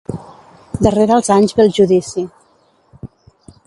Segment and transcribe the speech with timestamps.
[0.85, 2.27] Darrere els anys ve el judici.